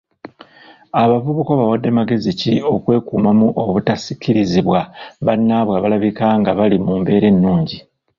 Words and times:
Abavubuka 1.01 1.49
obawadde 1.55 1.89
magezi 1.97 2.29
ki 2.39 2.53
okwekuuma 2.75 3.29
obutasikirizibwa 3.63 4.79
bannaabwe 5.25 5.73
abalabika 5.75 6.25
ng'abali 6.39 6.77
mu 6.85 6.93
mbeera 6.99 7.27
ennungi? 7.33 7.77